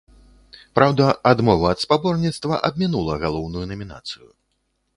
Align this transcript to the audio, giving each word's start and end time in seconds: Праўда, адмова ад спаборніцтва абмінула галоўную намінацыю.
Праўда, 0.77 1.05
адмова 1.31 1.67
ад 1.75 1.79
спаборніцтва 1.85 2.59
абмінула 2.71 3.21
галоўную 3.25 3.65
намінацыю. 3.73 4.27